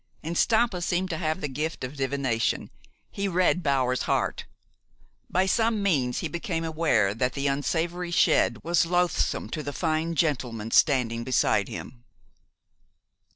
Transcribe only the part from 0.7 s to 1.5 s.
seemed to have the